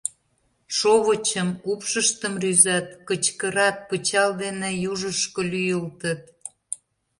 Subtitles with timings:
[0.77, 6.21] Шовычым, упшыштым рӱзат, кычкырат, пычал дене южышко лӱйылтыт.